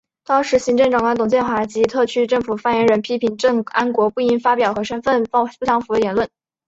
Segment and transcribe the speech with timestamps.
[0.25, 6.27] 当时行政长官董建华及特区政府发言人批评郑安国不应发表和身份不相符的言论。